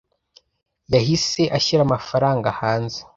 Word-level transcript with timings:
yahise 0.93 1.41
ashyira 1.57 1.81
amafaranga 1.83 2.47
hanze 2.59 2.99